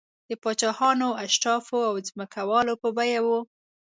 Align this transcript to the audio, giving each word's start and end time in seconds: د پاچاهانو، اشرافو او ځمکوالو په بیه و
د 0.29 0.31
پاچاهانو، 0.43 1.09
اشرافو 1.25 1.77
او 1.89 1.95
ځمکوالو 2.07 2.73
په 2.81 2.89
بیه 2.97 3.19
و 3.25 3.27